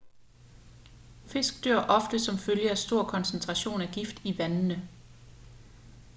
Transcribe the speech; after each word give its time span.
fisk 1.25 1.63
dør 1.63 1.79
ofte 1.79 2.19
som 2.19 2.37
følge 2.37 2.67
af 2.67 2.71
en 2.71 2.77
stor 2.77 3.03
koncentration 3.03 3.81
af 3.81 3.89
gift 3.93 4.21
i 4.25 4.37
vandene 4.37 4.89